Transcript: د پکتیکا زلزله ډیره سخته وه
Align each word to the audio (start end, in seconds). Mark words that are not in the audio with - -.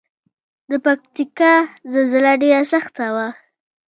د 0.69 0.71
پکتیکا 0.85 1.53
زلزله 1.93 2.31
ډیره 2.41 2.61
سخته 2.73 3.05
وه 3.15 3.27